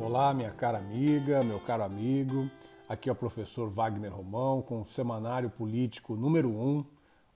Olá, 0.00 0.32
minha 0.32 0.52
cara 0.52 0.78
amiga, 0.78 1.42
meu 1.42 1.58
caro 1.58 1.82
amigo. 1.82 2.48
Aqui 2.88 3.08
é 3.08 3.12
o 3.12 3.16
professor 3.16 3.68
Wagner 3.68 4.14
Romão 4.14 4.62
com 4.62 4.80
o 4.80 4.84
Semanário 4.84 5.50
Político 5.50 6.14
número 6.14 6.48
1, 6.50 6.84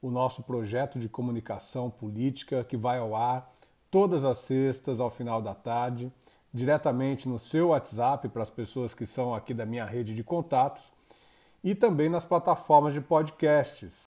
o 0.00 0.10
nosso 0.12 0.44
projeto 0.44 0.96
de 1.00 1.08
comunicação 1.08 1.90
política 1.90 2.62
que 2.62 2.76
vai 2.76 2.98
ao 2.98 3.16
ar 3.16 3.52
todas 3.90 4.24
as 4.24 4.38
sextas 4.38 5.00
ao 5.00 5.10
final 5.10 5.42
da 5.42 5.56
tarde, 5.56 6.10
diretamente 6.54 7.28
no 7.28 7.36
seu 7.36 7.70
WhatsApp 7.70 8.28
para 8.28 8.44
as 8.44 8.50
pessoas 8.50 8.94
que 8.94 9.06
são 9.06 9.34
aqui 9.34 9.52
da 9.52 9.66
minha 9.66 9.84
rede 9.84 10.14
de 10.14 10.22
contatos 10.22 10.92
e 11.64 11.74
também 11.74 12.08
nas 12.08 12.24
plataformas 12.24 12.94
de 12.94 13.00
podcasts. 13.00 14.04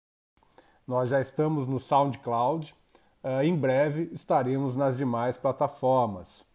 Nós 0.88 1.10
já 1.10 1.20
estamos 1.20 1.68
no 1.68 1.78
SoundCloud, 1.78 2.74
uh, 3.22 3.44
em 3.44 3.56
breve 3.56 4.10
estaremos 4.14 4.78
nas 4.78 4.96
demais 4.96 5.36
plataformas. 5.36 6.46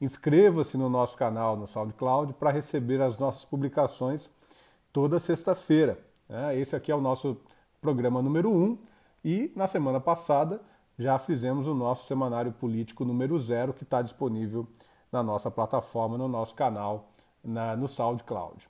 Inscreva-se 0.00 0.78
no 0.78 0.88
nosso 0.88 1.16
canal 1.16 1.56
no 1.56 1.66
SoundCloud 1.66 2.32
para 2.34 2.50
receber 2.50 3.02
as 3.02 3.18
nossas 3.18 3.44
publicações 3.44 4.30
toda 4.92 5.18
sexta-feira. 5.18 5.98
Né? 6.28 6.58
Esse 6.58 6.74
aqui 6.74 6.90
é 6.90 6.94
o 6.94 7.00
nosso 7.00 7.36
programa 7.80 8.22
número 8.22 8.50
1 8.50 8.54
um, 8.54 8.78
e 9.22 9.52
na 9.54 9.66
semana 9.66 10.00
passada 10.00 10.60
já 10.98 11.18
fizemos 11.18 11.66
o 11.66 11.74
nosso 11.74 12.06
semanário 12.06 12.52
político 12.52 13.04
número 13.04 13.38
0 13.38 13.74
que 13.74 13.84
está 13.84 14.00
disponível 14.00 14.66
na 15.12 15.22
nossa 15.22 15.50
plataforma, 15.50 16.16
no 16.16 16.28
nosso 16.28 16.54
canal, 16.54 17.10
na, 17.44 17.76
no 17.76 17.86
SoundCloud. 17.86 18.68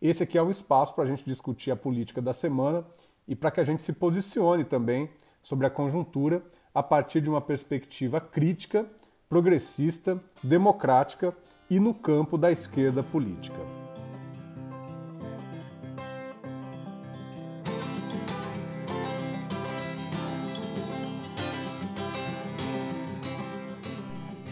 Esse 0.00 0.22
aqui 0.22 0.38
é 0.38 0.42
um 0.42 0.50
espaço 0.50 0.94
para 0.94 1.04
a 1.04 1.06
gente 1.06 1.24
discutir 1.24 1.70
a 1.70 1.76
política 1.76 2.22
da 2.22 2.32
semana 2.32 2.86
e 3.28 3.36
para 3.36 3.50
que 3.50 3.60
a 3.60 3.64
gente 3.64 3.82
se 3.82 3.92
posicione 3.92 4.64
também 4.64 5.10
sobre 5.42 5.66
a 5.66 5.70
conjuntura 5.70 6.42
a 6.74 6.82
partir 6.82 7.20
de 7.20 7.28
uma 7.28 7.40
perspectiva 7.40 8.18
crítica 8.18 8.86
progressista, 9.30 10.20
democrática 10.42 11.32
e 11.70 11.78
no 11.78 11.94
campo 11.94 12.36
da 12.36 12.50
esquerda 12.50 13.00
política. 13.00 13.56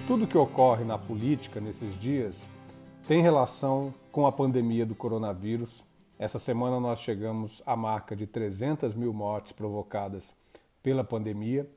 Tudo 0.07 0.29
que 0.29 0.39
ocorre 0.39 0.85
na 0.85 0.97
política 0.97 1.61
nesses 1.61 1.99
dias 1.99 2.47
tem 3.09 3.21
relação 3.21 3.93
com 4.13 4.29
a 4.29 4.33
pandemia 4.33 4.87
do 4.87 4.95
coronavírus. 4.95 5.83
Essa 6.17 6.39
semana 6.39 6.79
nós 6.79 7.01
chegamos 7.01 7.61
à 7.67 7.75
marca 7.75 8.15
de 8.15 8.29
300 8.29 8.95
mil 8.95 9.13
mortes 9.13 9.51
provocadas 9.51 10.33
pela 10.85 11.03
pandemia 11.03 11.69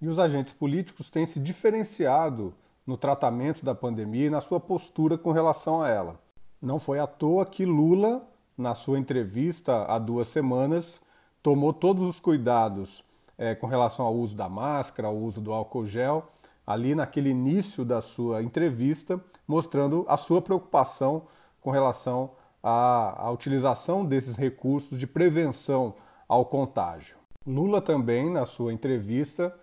e 0.00 0.08
os 0.08 0.18
agentes 0.18 0.52
políticos 0.52 1.10
têm 1.10 1.26
se 1.26 1.38
diferenciado 1.38 2.54
no 2.86 2.96
tratamento 2.96 3.64
da 3.64 3.74
pandemia 3.74 4.26
e 4.26 4.30
na 4.30 4.40
sua 4.40 4.58
postura 4.58 5.18
com 5.18 5.32
relação 5.32 5.82
a 5.82 5.88
ela. 5.88 6.18
Não 6.60 6.78
foi 6.78 6.98
à 6.98 7.06
toa 7.06 7.46
que 7.46 7.64
Lula, 7.64 8.26
na 8.56 8.74
sua 8.74 8.98
entrevista 8.98 9.84
há 9.84 9.98
duas 9.98 10.28
semanas, 10.28 11.00
tomou 11.42 11.72
todos 11.72 12.06
os 12.06 12.20
cuidados 12.20 13.04
é, 13.38 13.54
com 13.54 13.66
relação 13.66 14.06
ao 14.06 14.14
uso 14.14 14.34
da 14.34 14.48
máscara, 14.48 15.08
ao 15.08 15.16
uso 15.16 15.40
do 15.40 15.52
álcool 15.52 15.86
gel, 15.86 16.28
ali 16.66 16.94
naquele 16.94 17.30
início 17.30 17.84
da 17.84 18.00
sua 18.00 18.42
entrevista, 18.42 19.20
mostrando 19.46 20.04
a 20.08 20.16
sua 20.16 20.42
preocupação 20.42 21.22
com 21.60 21.70
relação 21.70 22.32
à, 22.62 23.26
à 23.26 23.30
utilização 23.30 24.04
desses 24.04 24.36
recursos 24.36 24.98
de 24.98 25.06
prevenção 25.06 25.94
ao 26.28 26.44
contágio. 26.44 27.16
Lula 27.46 27.80
também, 27.80 28.30
na 28.30 28.44
sua 28.44 28.72
entrevista, 28.72 29.54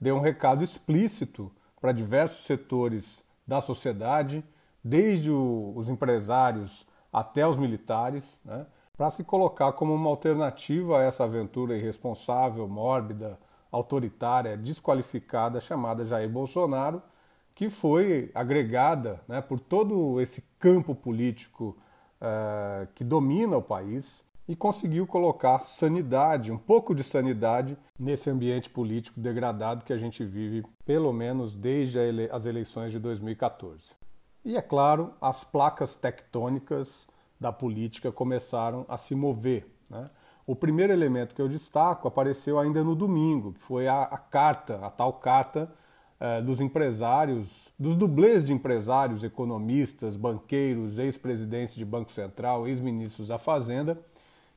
deu 0.00 0.16
um 0.16 0.20
recado 0.20 0.62
explícito 0.62 1.50
para 1.80 1.92
diversos 1.92 2.44
setores 2.44 3.24
da 3.46 3.60
sociedade, 3.60 4.44
desde 4.82 5.30
o, 5.30 5.72
os 5.76 5.88
empresários 5.88 6.86
até 7.12 7.46
os 7.46 7.56
militares, 7.56 8.40
né, 8.44 8.66
para 8.96 9.10
se 9.10 9.24
colocar 9.24 9.72
como 9.72 9.94
uma 9.94 10.08
alternativa 10.08 10.98
a 10.98 11.02
essa 11.02 11.24
aventura 11.24 11.76
irresponsável, 11.76 12.66
mórbida, 12.66 13.38
autoritária, 13.70 14.56
desqualificada 14.56 15.60
chamada 15.60 16.04
Jair 16.04 16.28
Bolsonaro, 16.28 17.02
que 17.54 17.68
foi 17.68 18.30
agregada 18.34 19.20
né, 19.26 19.40
por 19.40 19.60
todo 19.60 20.20
esse 20.20 20.42
campo 20.58 20.94
político 20.94 21.76
uh, 22.20 22.86
que 22.94 23.04
domina 23.04 23.56
o 23.56 23.62
país 23.62 24.24
e 24.48 24.54
conseguiu 24.54 25.06
colocar 25.06 25.60
sanidade, 25.60 26.52
um 26.52 26.58
pouco 26.58 26.94
de 26.94 27.02
sanidade, 27.02 27.76
nesse 27.98 28.30
ambiente 28.30 28.70
político 28.70 29.20
degradado 29.20 29.84
que 29.84 29.92
a 29.92 29.96
gente 29.96 30.24
vive, 30.24 30.64
pelo 30.84 31.12
menos 31.12 31.54
desde 31.54 31.98
as 32.30 32.46
eleições 32.46 32.92
de 32.92 32.98
2014. 32.98 33.94
E 34.44 34.56
é 34.56 34.62
claro, 34.62 35.12
as 35.20 35.42
placas 35.42 35.96
tectônicas 35.96 37.08
da 37.40 37.52
política 37.52 38.12
começaram 38.12 38.86
a 38.88 38.96
se 38.96 39.14
mover. 39.14 39.66
Né? 39.90 40.04
O 40.46 40.54
primeiro 40.54 40.92
elemento 40.92 41.34
que 41.34 41.42
eu 41.42 41.48
destaco 41.48 42.06
apareceu 42.06 42.58
ainda 42.58 42.84
no 42.84 42.94
domingo, 42.94 43.52
que 43.52 43.62
foi 43.62 43.88
a, 43.88 44.02
a 44.02 44.16
carta, 44.16 44.78
a 44.86 44.90
tal 44.90 45.14
carta 45.14 45.68
eh, 46.20 46.40
dos 46.40 46.60
empresários, 46.60 47.68
dos 47.76 47.96
dublês 47.96 48.44
de 48.44 48.52
empresários, 48.52 49.24
economistas, 49.24 50.16
banqueiros, 50.16 50.98
ex-presidentes 50.98 51.74
de 51.74 51.84
Banco 51.84 52.12
Central, 52.12 52.68
ex-ministros 52.68 53.28
da 53.28 53.38
Fazenda, 53.38 53.98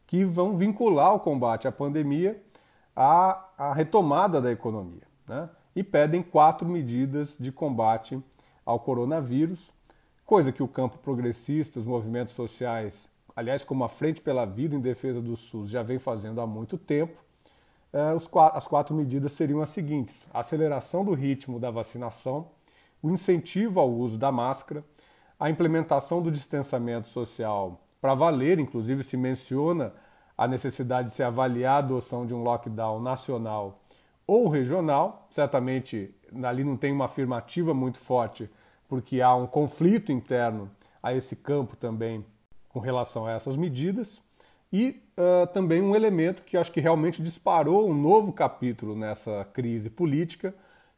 que 0.09 0.25
vão 0.25 0.57
vincular 0.57 1.13
o 1.13 1.19
combate 1.19 1.67
à 1.67 1.71
pandemia 1.71 2.41
à, 2.95 3.45
à 3.55 3.73
retomada 3.73 4.41
da 4.41 4.51
economia. 4.51 5.03
Né? 5.27 5.47
E 5.75 5.83
pedem 5.83 6.23
quatro 6.23 6.67
medidas 6.67 7.37
de 7.39 7.51
combate 7.51 8.19
ao 8.65 8.79
coronavírus, 8.79 9.71
coisa 10.25 10.51
que 10.51 10.63
o 10.63 10.67
campo 10.67 10.97
progressista, 10.97 11.77
os 11.77 11.85
movimentos 11.85 12.33
sociais, 12.33 13.07
aliás, 13.35 13.63
como 13.63 13.83
a 13.83 13.87
Frente 13.87 14.19
pela 14.19 14.45
Vida 14.45 14.75
em 14.75 14.79
Defesa 14.79 15.21
do 15.21 15.37
SUS 15.37 15.69
já 15.69 15.83
vem 15.83 15.99
fazendo 15.99 16.41
há 16.41 16.47
muito 16.47 16.75
tempo. 16.75 17.15
Eh, 17.93 18.15
as 18.55 18.67
quatro 18.67 18.95
medidas 18.95 19.33
seriam 19.33 19.61
as 19.61 19.69
seguintes: 19.69 20.27
a 20.33 20.39
aceleração 20.39 21.05
do 21.05 21.13
ritmo 21.13 21.59
da 21.59 21.69
vacinação, 21.69 22.47
o 22.99 23.11
incentivo 23.11 23.79
ao 23.79 23.91
uso 23.91 24.17
da 24.17 24.31
máscara, 24.31 24.83
a 25.39 25.51
implementação 25.51 26.19
do 26.19 26.31
distanciamento 26.31 27.09
social 27.09 27.79
para 28.01 28.13
valer, 28.13 28.59
inclusive 28.59 29.03
se 29.03 29.17
menciona 29.17 29.93
a 30.37 30.47
necessidade 30.47 31.09
de 31.09 31.13
se 31.13 31.23
avaliar 31.23 31.75
a 31.75 31.77
adoção 31.79 32.25
de 32.25 32.33
um 32.33 32.41
lockdown 32.43 33.01
nacional 33.01 33.81
ou 34.25 34.47
regional. 34.47 35.27
Certamente 35.29 36.15
ali 36.43 36.63
não 36.63 36.77
tem 36.77 36.91
uma 36.91 37.05
afirmativa 37.05 37.73
muito 37.73 37.99
forte, 37.99 38.49
porque 38.87 39.21
há 39.21 39.35
um 39.35 39.45
conflito 39.45 40.11
interno 40.11 40.71
a 41.03 41.13
esse 41.13 41.35
campo 41.35 41.75
também 41.75 42.25
com 42.69 42.79
relação 42.79 43.25
a 43.25 43.31
essas 43.31 43.57
medidas. 43.57 44.21
E 44.71 45.01
uh, 45.17 45.47
também 45.47 45.81
um 45.81 45.95
elemento 45.95 46.43
que 46.43 46.55
acho 46.55 46.71
que 46.71 46.79
realmente 46.79 47.21
disparou 47.21 47.89
um 47.89 47.93
novo 47.93 48.31
capítulo 48.31 48.95
nessa 48.95 49.45
crise 49.51 49.89
política, 49.89 50.53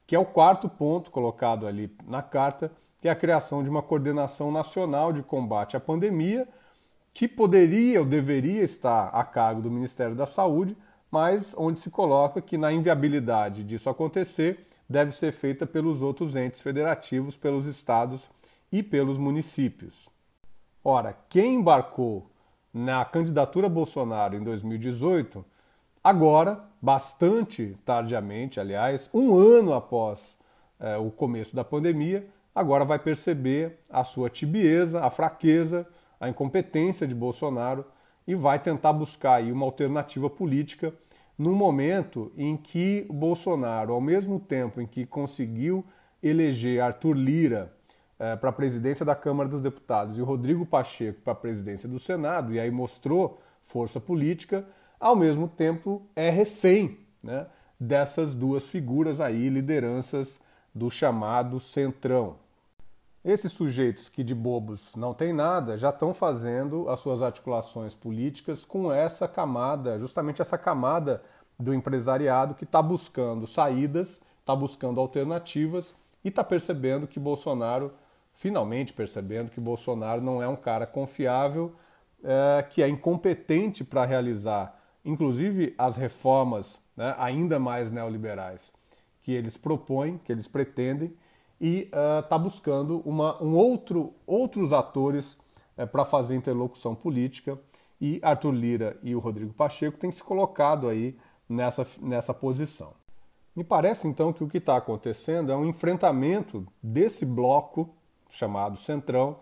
que 0.05 0.15
é 0.15 0.19
o 0.19 0.25
quarto 0.25 0.67
ponto 0.67 1.09
colocado 1.09 1.65
ali 1.65 1.89
na 2.05 2.21
carta, 2.21 2.71
que 2.99 3.07
é 3.07 3.11
a 3.11 3.15
criação 3.15 3.63
de 3.63 3.69
uma 3.69 3.81
coordenação 3.81 4.51
nacional 4.51 5.13
de 5.13 5.23
combate 5.23 5.77
à 5.77 5.79
pandemia 5.79 6.47
que 7.13 7.27
poderia 7.27 7.99
ou 7.99 8.05
deveria 8.05 8.63
estar 8.63 9.09
a 9.09 9.23
cargo 9.23 9.61
do 9.61 9.71
Ministério 9.71 10.15
da 10.15 10.25
Saúde, 10.25 10.75
mas 11.09 11.53
onde 11.57 11.79
se 11.79 11.89
coloca 11.89 12.41
que 12.41 12.57
na 12.57 12.71
inviabilidade 12.71 13.63
disso 13.63 13.89
acontecer 13.89 14.65
deve 14.89 15.11
ser 15.11 15.31
feita 15.31 15.65
pelos 15.65 16.01
outros 16.01 16.35
entes 16.35 16.61
federativos, 16.61 17.35
pelos 17.35 17.65
estados 17.65 18.29
e 18.71 18.81
pelos 18.81 19.17
municípios. 19.17 20.09
Ora, 20.83 21.15
quem 21.29 21.55
embarcou 21.55 22.29
na 22.73 23.03
candidatura 23.03 23.67
Bolsonaro 23.67 24.35
em 24.35 24.43
2018, 24.43 25.43
agora, 26.03 26.63
bastante 26.81 27.77
tardiamente, 27.85 28.59
aliás, 28.59 29.09
um 29.13 29.37
ano 29.37 29.73
após 29.73 30.37
é, 30.79 30.97
o 30.97 31.11
começo 31.11 31.55
da 31.55 31.63
pandemia, 31.63 32.25
agora 32.55 32.85
vai 32.85 32.97
perceber 32.97 33.79
a 33.89 34.03
sua 34.03 34.29
tibieza, 34.29 35.01
a 35.01 35.09
fraqueza 35.09 35.85
a 36.21 36.29
incompetência 36.29 37.07
de 37.07 37.15
Bolsonaro 37.15 37.83
e 38.27 38.35
vai 38.35 38.59
tentar 38.59 38.93
buscar 38.93 39.37
aí 39.37 39.51
uma 39.51 39.65
alternativa 39.65 40.29
política 40.29 40.93
num 41.35 41.55
momento 41.55 42.31
em 42.37 42.55
que 42.55 43.07
Bolsonaro, 43.09 43.91
ao 43.93 43.99
mesmo 43.99 44.39
tempo 44.39 44.79
em 44.79 44.85
que 44.85 45.03
conseguiu 45.07 45.83
eleger 46.21 46.83
Arthur 46.83 47.13
Lira 47.13 47.73
eh, 48.19 48.35
para 48.35 48.51
a 48.51 48.53
presidência 48.53 49.03
da 49.03 49.15
Câmara 49.15 49.49
dos 49.49 49.63
Deputados 49.63 50.15
e 50.15 50.21
Rodrigo 50.21 50.63
Pacheco 50.63 51.21
para 51.21 51.33
a 51.33 51.35
presidência 51.35 51.89
do 51.89 51.97
Senado, 51.97 52.53
e 52.53 52.59
aí 52.59 52.69
mostrou 52.69 53.41
força 53.63 53.99
política, 53.99 54.63
ao 54.99 55.15
mesmo 55.15 55.47
tempo 55.47 56.03
é 56.15 56.29
refém 56.29 56.99
né, 57.23 57.47
dessas 57.79 58.35
duas 58.35 58.67
figuras 58.67 59.19
aí, 59.19 59.49
lideranças 59.49 60.39
do 60.75 60.91
chamado 60.91 61.59
Centrão. 61.59 62.35
Esses 63.23 63.51
sujeitos 63.51 64.09
que 64.09 64.23
de 64.23 64.33
bobos 64.33 64.95
não 64.95 65.13
têm 65.13 65.31
nada 65.31 65.77
já 65.77 65.89
estão 65.89 66.13
fazendo 66.13 66.89
as 66.89 66.99
suas 66.99 67.21
articulações 67.21 67.93
políticas 67.93 68.65
com 68.65 68.91
essa 68.91 69.27
camada, 69.27 69.99
justamente 69.99 70.41
essa 70.41 70.57
camada 70.57 71.21
do 71.59 71.73
empresariado 71.73 72.55
que 72.55 72.63
está 72.63 72.81
buscando 72.81 73.45
saídas, 73.45 74.21
está 74.39 74.55
buscando 74.55 74.99
alternativas 74.99 75.95
e 76.23 76.29
está 76.29 76.43
percebendo 76.43 77.07
que 77.07 77.19
Bolsonaro 77.19 77.93
finalmente 78.41 78.91
percebendo 78.91 79.51
que 79.51 79.61
Bolsonaro 79.61 80.19
não 80.19 80.41
é 80.41 80.47
um 80.47 80.55
cara 80.55 80.87
confiável, 80.87 81.75
é, 82.23 82.63
que 82.63 82.81
é 82.81 82.89
incompetente 82.89 83.83
para 83.83 84.03
realizar, 84.03 84.79
inclusive, 85.05 85.75
as 85.77 85.95
reformas 85.95 86.81
né, 86.97 87.13
ainda 87.19 87.59
mais 87.59 87.91
neoliberais 87.91 88.73
que 89.21 89.31
eles 89.31 89.55
propõem, 89.55 90.17
que 90.17 90.31
eles 90.31 90.47
pretendem, 90.47 91.13
e 91.61 91.83
está 91.83 92.35
uh, 92.35 92.39
buscando 92.39 93.01
uma, 93.05 93.41
um 93.41 93.55
outro, 93.55 94.15
outros 94.25 94.73
atores 94.73 95.37
uh, 95.77 95.85
para 95.85 96.03
fazer 96.03 96.35
interlocução 96.35 96.95
política. 96.95 97.57
E 98.01 98.19
Arthur 98.23 98.51
Lira 98.51 98.97
e 99.03 99.15
o 99.15 99.19
Rodrigo 99.19 99.53
Pacheco 99.53 99.95
têm 99.99 100.09
se 100.09 100.23
colocado 100.23 100.89
aí 100.89 101.15
nessa, 101.47 101.85
nessa 102.01 102.33
posição. 102.33 102.93
Me 103.55 103.63
parece 103.63 104.07
então 104.07 104.33
que 104.33 104.43
o 104.43 104.47
que 104.47 104.57
está 104.57 104.75
acontecendo 104.75 105.51
é 105.51 105.55
um 105.55 105.67
enfrentamento 105.67 106.65
desse 106.81 107.27
bloco 107.27 107.93
chamado 108.27 108.75
Centrão 108.77 109.37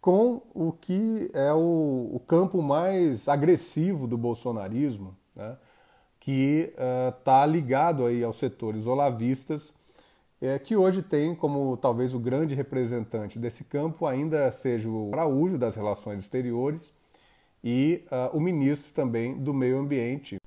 com 0.00 0.42
o 0.54 0.72
que 0.72 1.28
é 1.32 1.52
o, 1.52 2.10
o 2.12 2.20
campo 2.20 2.62
mais 2.62 3.28
agressivo 3.28 4.06
do 4.06 4.18
bolsonarismo, 4.18 5.16
né? 5.34 5.56
que 6.20 6.72
está 7.18 7.44
uh, 7.44 7.50
ligado 7.50 8.06
aí 8.06 8.22
aos 8.22 8.36
setores 8.36 8.86
olavistas, 8.86 9.74
é, 10.42 10.58
que 10.58 10.76
hoje 10.76 11.02
tem 11.02 11.34
como 11.34 11.76
talvez 11.76 12.12
o 12.12 12.18
grande 12.18 12.54
representante 12.54 13.38
desse 13.38 13.62
campo 13.62 14.06
ainda 14.06 14.50
seja 14.50 14.88
o 14.88 15.10
Araújo 15.12 15.56
das 15.56 15.76
Relações 15.76 16.18
Exteriores 16.18 16.92
e 17.62 18.04
uh, 18.10 18.36
o 18.36 18.40
ministro 18.40 18.92
também 18.92 19.38
do 19.38 19.54
Meio 19.54 19.78
Ambiente, 19.78 20.38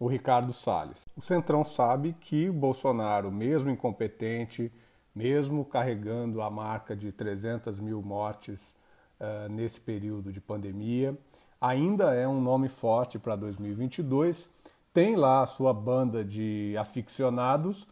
o 0.00 0.06
Ricardo 0.06 0.54
Salles. 0.54 1.06
O 1.14 1.20
Centrão 1.20 1.64
sabe 1.64 2.16
que 2.18 2.48
Bolsonaro, 2.48 3.30
mesmo 3.30 3.70
incompetente, 3.70 4.72
mesmo 5.14 5.66
carregando 5.66 6.40
a 6.40 6.50
marca 6.50 6.96
de 6.96 7.12
300 7.12 7.78
mil 7.78 8.00
mortes 8.00 8.74
uh, 9.20 9.52
nesse 9.52 9.78
período 9.78 10.32
de 10.32 10.40
pandemia, 10.40 11.14
ainda 11.60 12.14
é 12.14 12.26
um 12.26 12.40
nome 12.40 12.70
forte 12.70 13.18
para 13.18 13.36
2022 13.36 14.48
tem 14.92 15.16
lá 15.16 15.42
a 15.42 15.46
sua 15.46 15.72
banda 15.72 16.22
de 16.22 16.76
aficionados, 16.78 17.86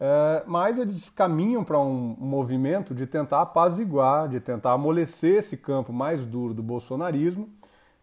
é, 0.00 0.42
mas 0.46 0.78
eles 0.78 1.08
caminham 1.08 1.62
para 1.62 1.78
um 1.78 2.16
movimento 2.18 2.94
de 2.94 3.06
tentar 3.06 3.42
apaziguar, 3.42 4.28
de 4.28 4.40
tentar 4.40 4.72
amolecer 4.72 5.38
esse 5.38 5.56
campo 5.56 5.92
mais 5.92 6.26
duro 6.26 6.52
do 6.52 6.62
bolsonarismo, 6.62 7.48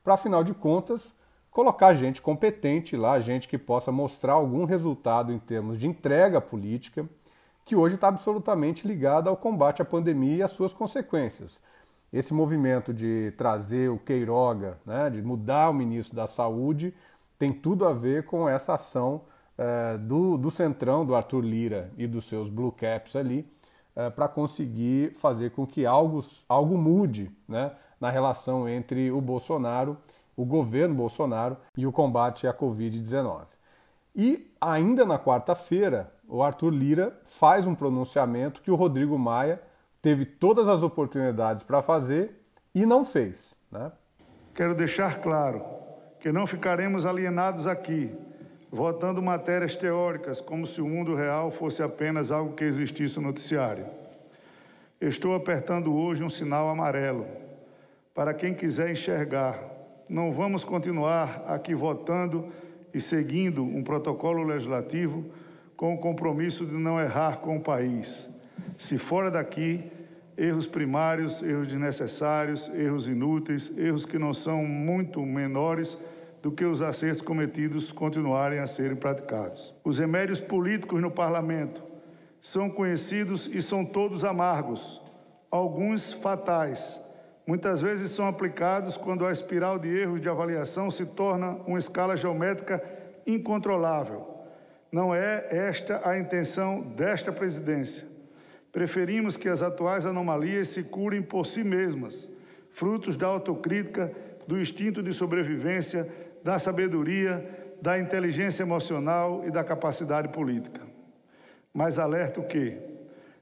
para 0.03 0.13
afinal 0.13 0.43
de 0.43 0.53
contas 0.53 1.17
colocar 1.51 1.93
gente 1.93 2.21
competente 2.21 2.95
lá, 2.95 3.19
gente 3.19 3.47
que 3.47 3.57
possa 3.57 3.91
mostrar 3.91 4.33
algum 4.33 4.65
resultado 4.65 5.31
em 5.31 5.39
termos 5.39 5.77
de 5.77 5.87
entrega 5.87 6.39
política, 6.39 7.05
que 7.65 7.75
hoje 7.75 7.95
está 7.95 8.07
absolutamente 8.07 8.87
ligada 8.87 9.29
ao 9.29 9.37
combate 9.37 9.81
à 9.81 9.85
pandemia 9.85 10.37
e 10.37 10.43
às 10.43 10.51
suas 10.51 10.73
consequências. 10.73 11.59
Esse 12.11 12.33
movimento 12.33 12.93
de 12.93 13.33
trazer 13.37 13.89
o 13.89 13.97
Queiroga, 13.97 14.79
né, 14.85 15.09
de 15.09 15.21
mudar 15.21 15.69
o 15.69 15.73
ministro 15.73 16.15
da 16.15 16.25
Saúde, 16.25 16.93
tem 17.37 17.53
tudo 17.53 17.85
a 17.87 17.93
ver 17.93 18.25
com 18.25 18.49
essa 18.49 18.73
ação 18.73 19.21
é, 19.59 19.97
do, 19.97 20.37
do 20.37 20.49
Centrão, 20.49 21.05
do 21.05 21.13
Arthur 21.13 21.41
Lira 21.43 21.91
e 21.97 22.07
dos 22.07 22.25
seus 22.29 22.49
Blue 22.49 22.71
Caps 22.71 23.17
ali, 23.17 23.45
é, 23.93 24.09
para 24.09 24.29
conseguir 24.29 25.13
fazer 25.15 25.51
com 25.51 25.67
que 25.67 25.85
algo, 25.85 26.23
algo 26.47 26.77
mude 26.77 27.29
né, 27.45 27.73
na 27.99 28.09
relação 28.09 28.69
entre 28.69 29.11
o 29.11 29.19
Bolsonaro, 29.19 29.97
o 30.37 30.45
governo 30.45 30.95
Bolsonaro 30.95 31.57
e 31.75 31.85
o 31.85 31.91
combate 31.91 32.47
à 32.47 32.53
Covid-19. 32.53 33.41
E 34.15 34.49
ainda 34.61 35.05
na 35.05 35.19
quarta-feira, 35.19 36.09
o 36.25 36.41
Arthur 36.41 36.69
Lira 36.69 37.19
faz 37.25 37.67
um 37.67 37.75
pronunciamento 37.75 38.61
que 38.61 38.71
o 38.71 38.75
Rodrigo 38.75 39.19
Maia 39.19 39.61
teve 40.01 40.25
todas 40.25 40.69
as 40.69 40.81
oportunidades 40.81 41.65
para 41.65 41.81
fazer 41.81 42.41
e 42.73 42.85
não 42.85 43.03
fez. 43.03 43.57
Né? 43.69 43.91
Quero 44.55 44.73
deixar 44.73 45.19
claro 45.19 45.61
que 46.21 46.31
não 46.31 46.47
ficaremos 46.47 47.05
alienados 47.05 47.67
aqui, 47.67 48.15
votando 48.71 49.21
matérias 49.21 49.75
teóricas 49.75 50.41
como 50.41 50.67
se 50.67 50.81
o 50.81 50.87
mundo 50.87 51.15
real 51.15 51.51
fosse 51.51 51.81
apenas 51.81 52.31
algo 52.31 52.53
que 52.53 52.63
existisse 52.63 53.17
no 53.17 53.27
noticiário. 53.27 53.85
Estou 55.01 55.33
apertando 55.33 55.95
hoje 55.95 56.23
um 56.23 56.29
sinal 56.29 56.69
amarelo 56.69 57.25
para 58.13 58.33
quem 58.33 58.53
quiser 58.53 58.91
enxergar. 58.91 59.59
Não 60.07 60.31
vamos 60.31 60.63
continuar 60.63 61.45
aqui 61.47 61.73
votando 61.73 62.47
e 62.93 62.99
seguindo 62.99 63.63
um 63.63 63.83
protocolo 63.83 64.43
legislativo 64.43 65.25
com 65.75 65.93
o 65.93 65.97
compromisso 65.97 66.65
de 66.65 66.73
não 66.73 66.99
errar 66.99 67.37
com 67.37 67.57
o 67.57 67.61
país. 67.61 68.27
Se 68.77 68.97
fora 68.97 69.31
daqui, 69.31 69.89
erros 70.37 70.67
primários, 70.67 71.41
erros 71.41 71.67
desnecessários, 71.67 72.69
erros 72.73 73.07
inúteis, 73.07 73.71
erros 73.77 74.05
que 74.05 74.19
não 74.19 74.33
são 74.33 74.63
muito 74.65 75.21
menores 75.21 75.97
do 76.41 76.51
que 76.51 76.65
os 76.65 76.81
acertos 76.81 77.21
cometidos 77.21 77.91
continuarem 77.91 78.59
a 78.59 78.67
serem 78.67 78.95
praticados. 78.95 79.73
Os 79.83 79.99
remédios 79.99 80.39
políticos 80.39 81.01
no 81.01 81.11
parlamento 81.11 81.83
são 82.41 82.69
conhecidos 82.69 83.49
e 83.51 83.61
são 83.61 83.83
todos 83.83 84.23
amargos, 84.23 85.01
alguns 85.51 86.13
fatais. 86.13 86.99
Muitas 87.45 87.81
vezes 87.81 88.11
são 88.11 88.27
aplicados 88.27 88.95
quando 88.95 89.25
a 89.25 89.31
espiral 89.31 89.77
de 89.77 89.89
erros 89.89 90.21
de 90.21 90.29
avaliação 90.29 90.89
se 90.89 91.05
torna 91.05 91.57
uma 91.65 91.79
escala 91.79 92.15
geométrica 92.15 92.81
incontrolável. 93.25 94.27
Não 94.91 95.13
é 95.13 95.47
esta 95.49 96.07
a 96.07 96.17
intenção 96.17 96.81
desta 96.81 97.31
presidência. 97.31 98.07
Preferimos 98.71 99.35
que 99.35 99.49
as 99.49 99.61
atuais 99.61 100.05
anomalias 100.05 100.69
se 100.69 100.83
curem 100.83 101.21
por 101.21 101.45
si 101.45 101.63
mesmas, 101.63 102.27
frutos 102.71 103.17
da 103.17 103.27
autocrítica, 103.27 104.11
do 104.47 104.59
instinto 104.59 105.03
de 105.03 105.13
sobrevivência, 105.13 106.07
da 106.43 106.57
sabedoria, 106.59 107.47
da 107.81 107.99
inteligência 107.99 108.63
emocional 108.63 109.43
e 109.45 109.51
da 109.51 109.63
capacidade 109.63 110.29
política. 110.29 110.81
Mas 111.73 111.99
alerto 111.99 112.41
que, 112.43 112.77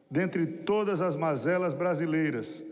dentre 0.10 0.46
todas 0.46 1.02
as 1.02 1.16
mazelas 1.16 1.74
brasileiras, 1.74 2.64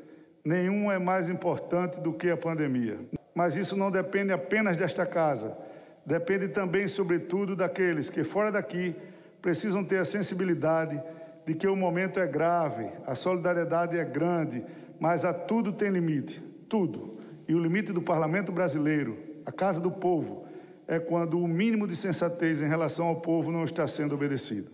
nenhuma 0.43 0.93
é 0.93 0.99
mais 0.99 1.29
importante 1.29 1.99
do 1.99 2.13
que 2.13 2.29
a 2.29 2.37
pandemia. 2.37 2.99
Mas 3.33 3.57
isso 3.57 3.75
não 3.75 3.89
depende 3.91 4.31
apenas 4.31 4.77
desta 4.77 5.05
casa, 5.05 5.57
depende 6.05 6.47
também, 6.49 6.87
sobretudo, 6.87 7.55
daqueles 7.55 8.09
que, 8.09 8.23
fora 8.23 8.51
daqui, 8.51 8.95
precisam 9.41 9.83
ter 9.83 9.97
a 9.97 10.05
sensibilidade 10.05 11.01
de 11.45 11.53
que 11.53 11.67
o 11.67 11.75
momento 11.75 12.19
é 12.19 12.25
grave, 12.25 12.89
a 13.05 13.13
solidariedade 13.13 13.97
é 13.97 14.03
grande, 14.03 14.63
mas 14.99 15.23
a 15.23 15.33
tudo 15.33 15.71
tem 15.71 15.89
limite, 15.89 16.41
tudo. 16.67 17.19
E 17.47 17.53
o 17.53 17.59
limite 17.59 17.91
do 17.91 18.01
parlamento 18.01 18.51
brasileiro, 18.51 19.17
a 19.45 19.51
casa 19.51 19.79
do 19.79 19.91
povo, 19.91 20.45
é 20.87 20.99
quando 20.99 21.39
o 21.39 21.47
mínimo 21.47 21.87
de 21.87 21.95
sensatez 21.95 22.61
em 22.61 22.67
relação 22.67 23.07
ao 23.07 23.17
povo 23.17 23.51
não 23.51 23.63
está 23.63 23.87
sendo 23.87 24.15
obedecido. 24.15 24.71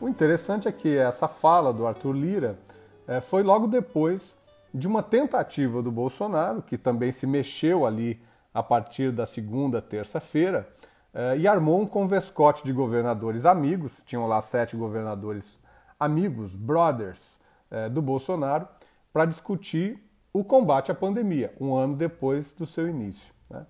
O 0.00 0.08
interessante 0.08 0.68
é 0.68 0.72
que 0.72 0.96
essa 0.96 1.26
fala 1.26 1.72
do 1.72 1.86
Arthur 1.86 2.12
Lira 2.12 2.58
é, 3.06 3.20
foi 3.20 3.42
logo 3.42 3.66
depois 3.66 4.36
de 4.72 4.86
uma 4.86 5.02
tentativa 5.02 5.80
do 5.82 5.90
Bolsonaro, 5.90 6.60
que 6.60 6.76
também 6.76 7.10
se 7.12 7.26
mexeu 7.26 7.86
ali 7.86 8.20
a 8.52 8.62
partir 8.62 9.12
da 9.12 9.24
segunda, 9.24 9.80
terça-feira, 9.80 10.68
eh, 11.12 11.38
e 11.38 11.46
armou 11.46 11.80
um 11.80 11.86
convescote 11.86 12.64
de 12.64 12.72
governadores 12.72 13.46
amigos, 13.46 13.92
tinham 14.04 14.26
lá 14.26 14.40
sete 14.40 14.76
governadores 14.76 15.60
amigos, 15.98 16.56
brothers 16.56 17.38
eh, 17.74 17.88
do 17.88 18.00
Bolsonaro, 18.00 18.68
para 19.12 19.24
discutir 19.24 19.98
o 20.32 20.44
combate 20.44 20.92
à 20.92 20.94
pandemia, 20.94 21.52
um 21.60 21.74
ano 21.74 21.96
depois 21.96 22.52
do 22.52 22.64
seu 22.64 22.88
início. 22.88 23.34
Né? 23.50 23.66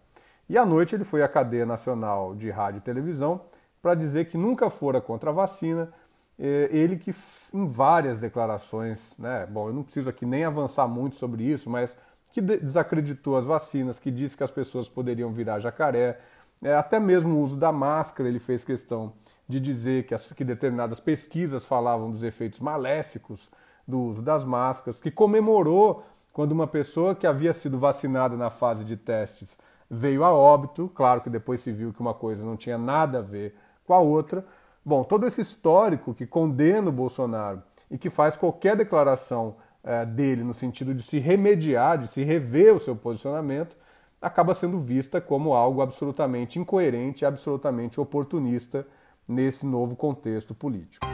E 0.47 0.59
à 0.59 0.67
noite 0.67 0.95
ele 0.95 1.05
foi 1.05 1.23
à 1.23 1.29
cadeia 1.29 1.65
nacional 1.65 2.35
de 2.35 2.51
rádio 2.51 2.79
e 2.79 2.81
televisão 2.83 3.41
para 3.81 3.95
dizer 3.95 4.27
que 4.27 4.37
nunca 4.37 4.69
fora 4.69 5.01
contra 5.01 5.31
a 5.31 5.33
vacina, 5.33 5.91
eh, 6.39 6.69
ele 6.71 6.99
que 6.99 7.15
em 7.55 7.67
várias 7.67 8.21
declarações, 8.21 9.17
né, 9.19 9.47
bom, 9.47 9.69
eu 9.69 9.73
não 9.73 9.83
preciso 9.83 10.11
aqui 10.11 10.27
nem 10.27 10.45
avançar 10.45 10.87
muito 10.87 11.17
sobre 11.17 11.43
isso, 11.43 11.71
mas 11.71 11.97
que 12.31 12.43
desacreditou 12.43 13.39
as 13.39 13.47
vacinas, 13.47 13.99
que 13.99 14.11
disse 14.11 14.37
que 14.37 14.45
as 14.45 14.51
pessoas 14.51 14.87
poderiam 14.87 15.33
virar 15.33 15.61
jacaré, 15.61 16.21
é, 16.63 16.75
até 16.75 17.01
mesmo 17.01 17.37
o 17.37 17.43
uso 17.43 17.57
da 17.57 17.73
máscara, 17.73 18.29
ele 18.29 18.39
fez 18.39 18.65
questão 18.65 19.15
de 19.49 19.59
dizer 19.59 20.05
que, 20.05 20.15
as, 20.15 20.31
que 20.31 20.45
determinadas 20.45 21.01
pesquisas 21.01 21.65
falavam 21.65 22.11
dos 22.11 22.23
efeitos 22.23 22.61
maléficos 22.61 23.49
do 23.87 24.01
uso 24.01 24.23
das 24.23 24.45
máscaras, 24.45 24.99
que 24.99 25.11
comemorou 25.11 26.05
quando 26.33 26.53
uma 26.53 26.67
pessoa 26.67 27.15
que 27.15 27.27
havia 27.27 27.53
sido 27.53 27.79
vacinada 27.79 28.37
na 28.37 28.51
fase 28.51 28.85
de 28.85 28.97
testes 28.97 29.57
veio 29.89 30.25
a 30.25 30.33
óbito, 30.33 30.91
claro 30.95 31.21
que 31.21 31.31
depois 31.31 31.61
se 31.61 31.71
viu 31.71 31.93
que 31.93 32.01
uma 32.01 32.15
coisa 32.15 32.45
não 32.45 32.57
tinha 32.57 32.77
nada 32.77 33.19
a 33.19 33.23
ver 33.23 33.55
com 33.87 33.95
a 33.95 33.99
outra. 33.99 34.45
Bom, 34.85 35.05
todo 35.05 35.27
esse 35.27 35.41
histórico 35.41 36.15
que 36.15 36.27
condena 36.27 36.89
o 36.89 36.93
Bolsonaro 36.93 37.63
e 37.91 37.97
que 37.97 38.11
faz 38.11 38.37
qualquer 38.37 38.77
declaração 38.77 39.57
é, 39.83 40.05
dele 40.05 40.43
no 40.43 40.55
sentido 40.55 40.95
de 40.95 41.03
se 41.03 41.19
remediar, 41.19 41.99
de 41.99 42.09
se 42.09 42.25
rever 42.25 42.75
o 42.75 42.81
seu 42.81 42.97
posicionamento, 42.97 43.77
acaba 44.21 44.55
sendo 44.55 44.79
vista 44.79 45.21
como 45.21 45.55
algo 45.55 45.83
absolutamente 45.83 46.59
incoerente, 46.59 47.27
absolutamente 47.27 48.01
oportunista 48.01 48.87
nesse 49.29 49.67
novo 49.67 49.95
contexto 49.95 50.55
político. 50.55 51.07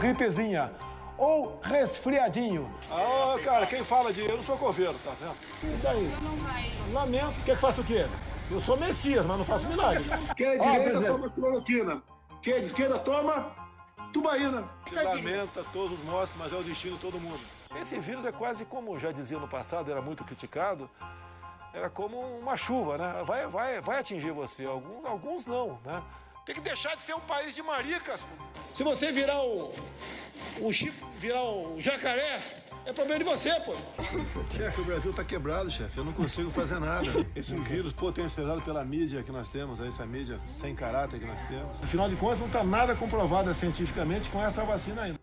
Gripezinha 0.00 0.72
ou 1.16 1.60
resfriadinho. 1.62 2.68
Ah, 2.90 3.36
cara, 3.42 3.66
quem 3.66 3.84
fala 3.84 4.12
de 4.12 4.20
eu 4.20 4.36
não 4.36 4.44
sou 4.44 4.56
coveiro, 4.56 4.94
tá 5.04 5.12
vendo? 5.20 5.36
E 5.62 5.76
daí? 5.82 6.10
Lamento. 6.92 7.44
Quer 7.44 7.54
que 7.54 7.60
faça 7.60 7.80
o 7.80 7.84
quê? 7.84 8.06
Eu 8.50 8.60
sou 8.60 8.76
Messias, 8.76 9.24
mas 9.24 9.38
não 9.38 9.44
faço 9.44 9.66
milagre. 9.66 10.04
Quem 10.36 10.46
é 10.46 10.58
direita 10.58 11.00
toma 11.00 11.30
cloroquina. 11.30 12.02
Quem 12.42 12.54
é 12.54 12.60
de 12.60 12.66
esquerda 12.66 12.98
toma 12.98 13.52
tubaína. 14.12 14.64
Lamenta 14.92 15.64
todos 15.72 15.98
os 15.98 16.04
mortos, 16.04 16.34
mas 16.36 16.52
é 16.52 16.56
o 16.56 16.62
destino 16.62 16.96
de 16.96 17.00
todo 17.00 17.18
mundo. 17.18 17.40
Esse 17.80 17.98
vírus 17.98 18.24
é 18.24 18.30
quase 18.30 18.64
como 18.64 18.98
já 19.00 19.10
dizia 19.10 19.38
no 19.38 19.48
passado, 19.48 19.90
era 19.90 20.00
muito 20.00 20.22
criticado, 20.24 20.88
era 21.72 21.90
como 21.90 22.20
uma 22.38 22.56
chuva, 22.56 22.96
né? 22.96 23.24
Vai, 23.26 23.46
vai, 23.48 23.80
vai 23.80 23.98
atingir 23.98 24.30
você. 24.30 24.64
Alguns, 24.64 25.04
alguns 25.04 25.46
não, 25.46 25.80
né? 25.84 26.00
Tem 26.46 26.54
que 26.54 26.60
deixar 26.60 26.94
de 26.94 27.02
ser 27.02 27.14
um 27.14 27.20
país 27.20 27.54
de 27.54 27.62
maricas. 27.62 28.24
Se 28.72 28.84
você 28.84 29.10
virar 29.10 29.42
um, 29.42 29.72
um 30.60 30.72
chip, 30.72 30.94
virar 31.18 31.42
um 31.44 31.80
jacaré, 31.80 32.40
é 32.86 32.92
problema 32.92 33.18
de 33.18 33.24
você, 33.24 33.50
pô. 33.60 33.72
Chefe, 34.54 34.80
o 34.80 34.84
Brasil 34.84 35.12
tá 35.12 35.24
quebrado, 35.24 35.70
chefe. 35.70 35.96
Eu 35.96 36.04
não 36.04 36.12
consigo 36.12 36.50
fazer 36.50 36.78
nada. 36.78 37.06
Esse 37.34 37.54
vírus 37.56 37.92
potencializado 37.94 38.60
pela 38.62 38.84
mídia 38.84 39.22
que 39.22 39.32
nós 39.32 39.48
temos, 39.48 39.80
essa 39.80 40.04
mídia 40.04 40.38
sem 40.60 40.74
caráter 40.74 41.18
que 41.18 41.26
nós 41.26 41.40
temos. 41.48 41.70
Afinal 41.82 42.10
de 42.10 42.16
contas, 42.16 42.40
não 42.40 42.46
está 42.46 42.62
nada 42.62 42.94
comprovado 42.94 43.52
cientificamente 43.54 44.28
com 44.28 44.42
essa 44.42 44.62
vacina 44.64 45.02
ainda. 45.02 45.18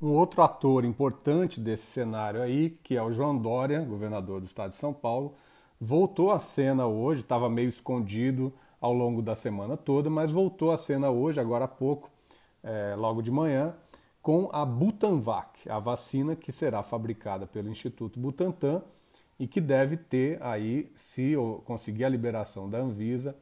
Um 0.00 0.08
outro 0.10 0.42
ator 0.42 0.84
importante 0.84 1.60
desse 1.60 1.86
cenário 1.86 2.42
aí, 2.42 2.70
que 2.82 2.96
é 2.96 3.02
o 3.02 3.10
João 3.10 3.36
Dória, 3.36 3.80
governador 3.80 4.40
do 4.40 4.46
estado 4.46 4.70
de 4.70 4.76
São 4.76 4.92
Paulo, 4.92 5.34
voltou 5.80 6.30
à 6.30 6.38
cena 6.38 6.86
hoje, 6.86 7.20
estava 7.20 7.48
meio 7.48 7.68
escondido 7.68 8.52
ao 8.80 8.92
longo 8.92 9.20
da 9.20 9.34
semana 9.34 9.76
toda, 9.76 10.08
mas 10.08 10.30
voltou 10.30 10.70
à 10.70 10.76
cena 10.76 11.10
hoje, 11.10 11.40
agora 11.40 11.64
há 11.64 11.68
pouco, 11.68 12.10
é, 12.62 12.94
logo 12.96 13.22
de 13.22 13.30
manhã, 13.30 13.74
com 14.20 14.48
a 14.52 14.64
Butanvac, 14.64 15.68
a 15.70 15.78
vacina 15.78 16.36
que 16.36 16.52
será 16.52 16.82
fabricada 16.82 17.46
pelo 17.46 17.68
Instituto 17.68 18.18
Butantan 18.20 18.82
e 19.38 19.46
que 19.46 19.60
deve 19.60 19.96
ter 19.96 20.42
aí, 20.42 20.90
se 20.94 21.34
conseguir 21.64 22.04
a 22.04 22.08
liberação 22.08 22.68
da 22.68 22.78
Anvisa, 22.78 23.36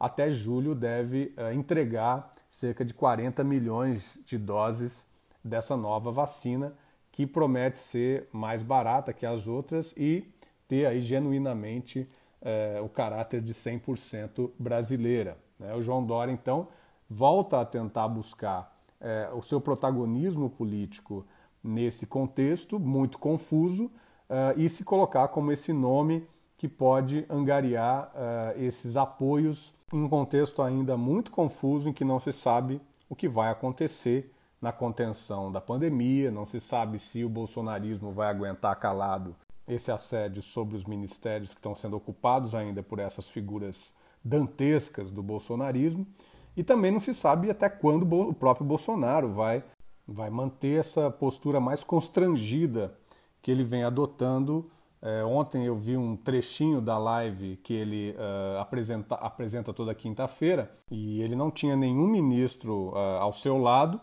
até 0.00 0.32
julho 0.32 0.74
deve 0.74 1.32
uh, 1.36 1.52
entregar 1.52 2.32
cerca 2.50 2.84
de 2.84 2.92
40 2.92 3.44
milhões 3.44 4.18
de 4.26 4.36
doses 4.36 5.04
dessa 5.44 5.76
nova 5.76 6.10
vacina 6.10 6.74
que 7.12 7.26
promete 7.26 7.78
ser 7.78 8.28
mais 8.32 8.62
barata 8.62 9.12
que 9.12 9.24
as 9.24 9.46
outras 9.46 9.94
e 9.96 10.24
ter 10.66 10.86
aí 10.86 11.00
genuinamente 11.00 12.08
uh, 12.40 12.82
o 12.84 12.88
caráter 12.88 13.40
de 13.40 13.54
100% 13.54 14.50
brasileira. 14.58 15.36
Né? 15.58 15.74
O 15.74 15.82
João 15.82 16.04
Dória 16.04 16.32
então 16.32 16.66
volta 17.12 17.60
a 17.60 17.64
tentar 17.64 18.08
buscar 18.08 18.74
é, 19.00 19.28
o 19.34 19.42
seu 19.42 19.60
protagonismo 19.60 20.48
político 20.48 21.26
nesse 21.62 22.06
contexto 22.06 22.78
muito 22.80 23.18
confuso 23.18 23.84
uh, 23.84 24.58
e 24.58 24.68
se 24.68 24.82
colocar 24.82 25.28
como 25.28 25.52
esse 25.52 25.72
nome 25.72 26.26
que 26.56 26.66
pode 26.66 27.24
angariar 27.28 28.10
uh, 28.14 28.60
esses 28.60 28.96
apoios 28.96 29.72
em 29.92 30.02
um 30.02 30.08
contexto 30.08 30.62
ainda 30.62 30.96
muito 30.96 31.30
confuso 31.30 31.88
em 31.88 31.92
que 31.92 32.04
não 32.04 32.18
se 32.18 32.32
sabe 32.32 32.80
o 33.08 33.14
que 33.14 33.28
vai 33.28 33.50
acontecer 33.50 34.32
na 34.60 34.72
contenção 34.72 35.52
da 35.52 35.60
pandemia, 35.60 36.30
não 36.30 36.46
se 36.46 36.60
sabe 36.60 36.98
se 36.98 37.24
o 37.24 37.28
bolsonarismo 37.28 38.10
vai 38.12 38.28
aguentar 38.28 38.74
calado 38.76 39.36
esse 39.68 39.92
assédio 39.92 40.40
sobre 40.42 40.76
os 40.76 40.84
ministérios 40.84 41.50
que 41.50 41.56
estão 41.56 41.74
sendo 41.74 41.96
ocupados 41.96 42.54
ainda 42.54 42.82
por 42.82 42.98
essas 42.98 43.28
figuras 43.28 43.94
dantescas 44.24 45.10
do 45.10 45.22
bolsonarismo. 45.22 46.06
E 46.56 46.62
também 46.62 46.90
não 46.90 47.00
se 47.00 47.14
sabe 47.14 47.50
até 47.50 47.68
quando 47.68 48.02
o 48.02 48.34
próprio 48.34 48.66
Bolsonaro 48.66 49.28
vai, 49.28 49.64
vai 50.06 50.30
manter 50.30 50.80
essa 50.80 51.10
postura 51.10 51.60
mais 51.60 51.82
constrangida 51.82 52.94
que 53.40 53.50
ele 53.50 53.64
vem 53.64 53.84
adotando. 53.84 54.70
É, 55.00 55.24
ontem 55.24 55.64
eu 55.64 55.74
vi 55.74 55.96
um 55.96 56.16
trechinho 56.16 56.80
da 56.80 56.96
live 56.96 57.56
que 57.56 57.74
ele 57.74 58.12
uh, 58.12 58.60
apresenta, 58.60 59.16
apresenta 59.16 59.72
toda 59.72 59.92
quinta-feira 59.94 60.70
e 60.90 61.20
ele 61.20 61.34
não 61.34 61.50
tinha 61.50 61.74
nenhum 61.74 62.06
ministro 62.06 62.90
uh, 62.90 63.18
ao 63.18 63.32
seu 63.32 63.58
lado. 63.58 64.00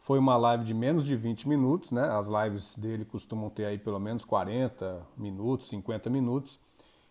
Foi 0.00 0.18
uma 0.18 0.36
live 0.36 0.64
de 0.64 0.74
menos 0.74 1.04
de 1.04 1.14
20 1.14 1.46
minutos, 1.46 1.90
né? 1.90 2.08
As 2.08 2.26
lives 2.26 2.74
dele 2.74 3.04
costumam 3.04 3.50
ter 3.50 3.66
aí 3.66 3.78
pelo 3.78 4.00
menos 4.00 4.24
40 4.24 5.06
minutos, 5.16 5.68
50 5.68 6.08
minutos. 6.10 6.58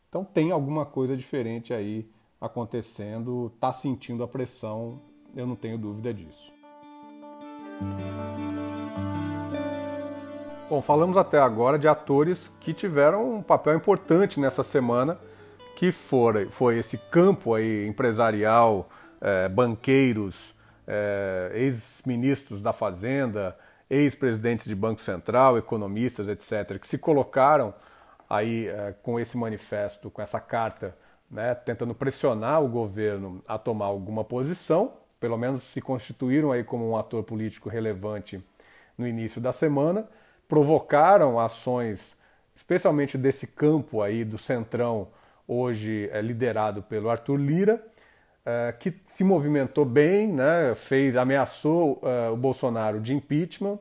Então 0.09 0.25
tem 0.25 0.51
alguma 0.51 0.85
coisa 0.85 1.15
diferente 1.15 1.71
aí 1.73 2.09
acontecendo, 2.39 3.51
está 3.53 3.71
sentindo 3.71 4.23
a 4.23 4.27
pressão, 4.27 5.01
eu 5.35 5.45
não 5.45 5.55
tenho 5.55 5.77
dúvida 5.77 6.13
disso. 6.13 6.53
Bom, 10.69 10.81
falamos 10.81 11.17
até 11.17 11.39
agora 11.39 11.79
de 11.79 11.87
atores 11.87 12.49
que 12.59 12.73
tiveram 12.73 13.37
um 13.37 13.41
papel 13.41 13.75
importante 13.75 14.39
nessa 14.39 14.63
semana, 14.63 15.17
que 15.75 15.91
foi, 15.91 16.45
foi 16.45 16.77
esse 16.77 16.97
campo 16.97 17.55
aí 17.55 17.87
empresarial, 17.87 18.87
é, 19.19 19.49
banqueiros, 19.49 20.53
é, 20.85 21.51
ex-ministros 21.55 22.61
da 22.61 22.71
Fazenda, 22.71 23.57
ex-presidentes 23.89 24.67
de 24.67 24.75
Banco 24.75 25.01
Central, 25.01 25.57
economistas, 25.57 26.27
etc., 26.27 26.79
que 26.79 26.87
se 26.87 26.97
colocaram 26.97 27.73
aí 28.29 28.67
é, 28.67 28.93
com 29.01 29.19
esse 29.19 29.35
manifesto, 29.37 30.11
com 30.11 30.21
essa 30.21 30.39
carta 30.39 30.95
né, 31.29 31.53
tentando 31.53 31.93
pressionar 31.93 32.63
o 32.63 32.67
governo 32.67 33.41
a 33.47 33.57
tomar 33.57 33.85
alguma 33.85 34.23
posição, 34.23 34.93
pelo 35.19 35.37
menos 35.37 35.63
se 35.63 35.81
constituíram 35.81 36.51
aí 36.51 36.63
como 36.63 36.89
um 36.89 36.97
ator 36.97 37.23
político 37.23 37.69
relevante 37.69 38.43
no 38.97 39.07
início 39.07 39.39
da 39.39 39.51
semana, 39.51 40.07
provocaram 40.47 41.39
ações, 41.39 42.15
especialmente 42.55 43.17
desse 43.17 43.45
campo 43.45 44.01
aí 44.01 44.23
do 44.23 44.37
centrão, 44.37 45.07
hoje 45.47 46.09
é, 46.11 46.21
liderado 46.21 46.81
pelo 46.83 47.09
Arthur 47.09 47.37
Lira, 47.37 47.83
é, 48.45 48.73
que 48.77 48.93
se 49.05 49.23
movimentou 49.23 49.85
bem, 49.85 50.27
né, 50.27 50.73
fez, 50.75 51.15
ameaçou 51.15 52.01
é, 52.03 52.29
o 52.29 52.37
Bolsonaro 52.37 52.99
de 52.99 53.13
impeachment. 53.13 53.77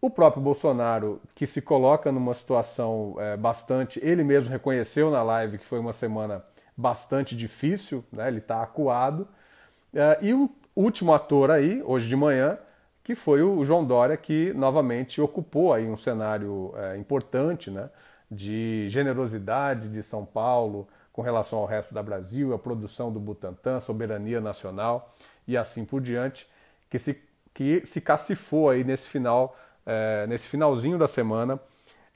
O 0.00 0.08
próprio 0.08 0.42
Bolsonaro, 0.42 1.20
que 1.34 1.46
se 1.46 1.60
coloca 1.60 2.10
numa 2.10 2.32
situação 2.32 3.16
é, 3.18 3.36
bastante. 3.36 4.00
Ele 4.02 4.24
mesmo 4.24 4.48
reconheceu 4.50 5.10
na 5.10 5.22
live 5.22 5.58
que 5.58 5.66
foi 5.66 5.78
uma 5.78 5.92
semana 5.92 6.42
bastante 6.80 7.36
difícil, 7.36 8.02
né? 8.10 8.28
ele 8.28 8.38
está 8.38 8.62
acuado. 8.62 9.28
Uh, 9.92 10.22
e 10.24 10.32
o 10.32 10.50
último 10.74 11.12
ator 11.12 11.50
aí, 11.50 11.82
hoje 11.84 12.08
de 12.08 12.16
manhã, 12.16 12.58
que 13.04 13.14
foi 13.14 13.42
o 13.42 13.64
João 13.64 13.84
Dória, 13.84 14.16
que 14.16 14.52
novamente 14.54 15.20
ocupou 15.20 15.72
aí 15.74 15.86
um 15.86 15.96
cenário 15.96 16.72
é, 16.76 16.96
importante 16.96 17.70
né? 17.70 17.90
de 18.30 18.88
generosidade 18.88 19.88
de 19.88 20.02
São 20.02 20.24
Paulo 20.24 20.86
com 21.12 21.22
relação 21.22 21.58
ao 21.58 21.66
resto 21.66 21.92
da 21.92 22.02
Brasil, 22.02 22.54
a 22.54 22.58
produção 22.58 23.12
do 23.12 23.18
Butantan, 23.18 23.80
soberania 23.80 24.40
nacional 24.40 25.12
e 25.46 25.56
assim 25.56 25.84
por 25.84 26.00
diante, 26.00 26.46
que 26.88 26.98
se, 26.98 27.20
que 27.52 27.84
se 27.84 28.00
cacifou 28.00 28.70
aí 28.70 28.84
nesse 28.84 29.08
final, 29.08 29.56
é, 29.84 30.26
nesse 30.28 30.46
finalzinho 30.46 30.96
da 30.96 31.08
semana, 31.08 31.58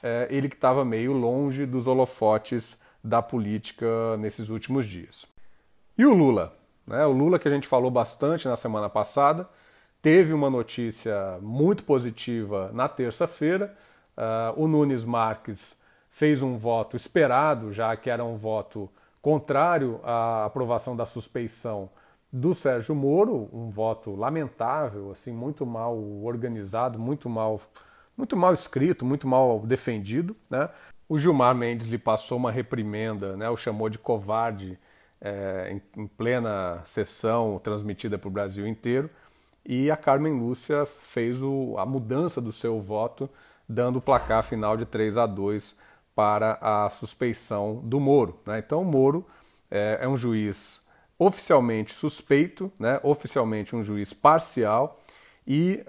é, 0.01 0.29
ele 0.31 0.49
que 0.49 0.55
estava 0.55 0.85
meio 0.85 1.13
longe 1.13 1.67
dos 1.67 1.87
holofotes 1.89 2.79
da 3.05 3.21
política 3.21 4.17
nesses 4.17 4.49
últimos 4.49 4.87
dias. 4.87 5.27
E 5.97 6.07
o 6.07 6.15
Lula? 6.15 6.57
Né? 6.87 7.05
O 7.05 7.13
Lula, 7.13 7.39
que 7.39 7.47
a 7.47 7.51
gente 7.51 7.69
falou 7.69 7.91
bastante 7.91 8.49
na 8.49 8.57
semana 8.57 8.89
passada, 8.89 9.47
teve 10.01 10.33
uma 10.33 10.49
notícia 10.49 11.39
muito 11.43 11.85
positiva 11.85 12.71
na 12.73 12.89
terça-feira. 12.89 13.77
Uh, 14.17 14.63
o 14.63 14.67
Nunes 14.67 15.05
Marques 15.05 15.77
fez 16.11 16.41
um 16.41 16.57
voto 16.57 16.97
esperado, 16.97 17.73
já 17.73 17.95
que 17.97 18.09
era 18.09 18.25
um 18.25 18.37
voto 18.37 18.91
contrário 19.21 20.01
à 20.03 20.47
aprovação 20.47 20.97
da 20.97 21.05
suspeição 21.05 21.91
do 22.33 22.55
Sérgio 22.55 22.95
Moro, 22.95 23.49
um 23.53 23.71
voto 23.71 24.15
lamentável, 24.15 25.13
assim, 25.13 25.33
muito 25.33 25.65
mal 25.65 25.97
organizado, 26.23 26.99
muito 26.99 27.29
mal, 27.29 27.61
muito 28.17 28.37
mal 28.37 28.53
escrito, 28.53 29.05
muito 29.05 29.27
mal 29.27 29.61
defendido, 29.61 30.37
né? 30.51 30.69
O 31.09 31.19
Gilmar 31.19 31.55
Mendes 31.55 31.87
lhe 31.87 31.99
passou 31.99 32.39
uma 32.39 32.51
reprimenda, 32.51 33.37
né, 33.37 33.49
o 33.51 33.57
chamou 33.57 33.89
de 33.89 33.99
covarde 33.99 34.79
é, 35.21 35.71
em, 35.73 36.03
em, 36.03 36.07
plena 36.07 36.83
sessão 36.85 37.61
transmitida 37.63 38.19
para 38.19 38.29
o 38.29 38.31
Brasil 38.31 38.67
inteiro. 38.67 39.11
E 39.67 39.91
a 39.91 39.97
Carmen 39.97 40.39
Lúcia 40.39 40.85
fez 40.85 41.41
o, 41.43 41.77
a 41.79 41.87
mudança 41.87 42.41
do 42.41 42.53
seu 42.53 42.81
voto, 42.81 43.29
dando 43.69 43.97
o 43.97 44.03
placar 44.03 44.43
final 44.43 44.77
de 44.77 44.85
3 44.85 45.17
a 45.17 45.27
2 45.27 45.77
para 46.15 46.59
a 46.61 46.89
suspeição 46.91 47.81
do 47.83 47.99
Moro. 47.99 48.39
Né? 48.47 48.59
Então, 48.59 48.83
o 48.83 48.85
Moro 48.85 49.27
é, 49.71 49.99
é, 50.03 50.09
um 50.09 50.17
juiz 50.17 50.83
oficialmente 51.19 51.95
suspeito, 51.95 52.71
né? 52.79 53.01
oficialmente 53.03 53.75
um 53.75 53.83
juiz 53.83 54.13
parcial, 54.13 55.01
e 55.47 55.85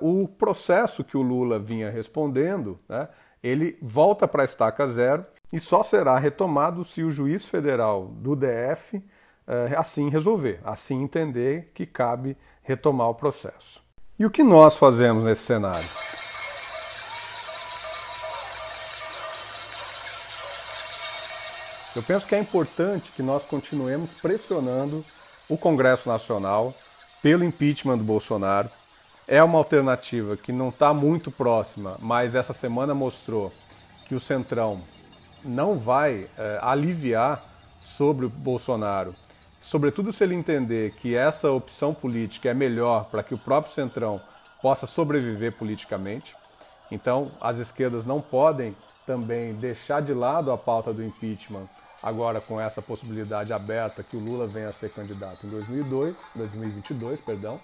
uh, 0.00 0.22
o 0.22 0.28
processo 0.28 1.02
que 1.02 1.16
o 1.16 1.22
Lula 1.22 1.58
vinha 1.58 1.90
respondendo, 1.90 2.78
né? 2.88 3.08
Ele 3.42 3.78
volta 3.80 4.28
para 4.28 4.42
a 4.42 4.44
estaca 4.44 4.86
zero 4.86 5.24
e 5.52 5.58
só 5.58 5.82
será 5.82 6.18
retomado 6.18 6.84
se 6.84 7.02
o 7.02 7.10
juiz 7.10 7.44
federal 7.44 8.06
do 8.06 8.36
DF 8.36 9.02
é, 9.46 9.74
assim 9.76 10.08
resolver, 10.08 10.60
assim 10.64 11.02
entender 11.02 11.72
que 11.74 11.84
cabe 11.84 12.36
retomar 12.62 13.08
o 13.08 13.14
processo. 13.14 13.82
E 14.18 14.24
o 14.24 14.30
que 14.30 14.42
nós 14.42 14.76
fazemos 14.76 15.24
nesse 15.24 15.42
cenário? 15.42 15.88
Eu 21.96 22.02
penso 22.04 22.24
que 22.26 22.36
é 22.36 22.38
importante 22.38 23.10
que 23.10 23.22
nós 23.22 23.44
continuemos 23.44 24.14
pressionando 24.14 25.04
o 25.48 25.58
Congresso 25.58 26.08
Nacional 26.08 26.72
pelo 27.20 27.44
impeachment 27.44 27.98
do 27.98 28.04
Bolsonaro. 28.04 28.70
É 29.30 29.40
uma 29.44 29.58
alternativa 29.58 30.36
que 30.36 30.50
não 30.50 30.70
está 30.70 30.92
muito 30.92 31.30
próxima, 31.30 31.96
mas 32.00 32.34
essa 32.34 32.52
semana 32.52 32.96
mostrou 32.96 33.52
que 34.08 34.14
o 34.16 34.20
Centrão 34.20 34.82
não 35.44 35.78
vai 35.78 36.26
é, 36.36 36.58
aliviar 36.60 37.40
sobre 37.80 38.26
o 38.26 38.28
Bolsonaro, 38.28 39.14
sobretudo 39.62 40.12
se 40.12 40.24
ele 40.24 40.34
entender 40.34 40.94
que 40.94 41.14
essa 41.14 41.48
opção 41.48 41.94
política 41.94 42.48
é 42.48 42.54
melhor 42.54 43.04
para 43.04 43.22
que 43.22 43.32
o 43.32 43.38
próprio 43.38 43.72
Centrão 43.72 44.20
possa 44.60 44.84
sobreviver 44.84 45.52
politicamente. 45.52 46.34
Então, 46.90 47.30
as 47.40 47.58
esquerdas 47.58 48.04
não 48.04 48.20
podem 48.20 48.74
também 49.06 49.54
deixar 49.54 50.02
de 50.02 50.12
lado 50.12 50.50
a 50.50 50.58
pauta 50.58 50.92
do 50.92 51.04
impeachment 51.04 51.68
agora 52.02 52.40
com 52.40 52.60
essa 52.60 52.82
possibilidade 52.82 53.52
aberta 53.52 54.02
que 54.02 54.16
o 54.16 54.20
Lula 54.20 54.48
venha 54.48 54.70
a 54.70 54.72
ser 54.72 54.92
candidato 54.92 55.46
em 55.46 55.50
2002, 55.50 56.16
2022, 56.34 57.20
perdão. 57.20 57.60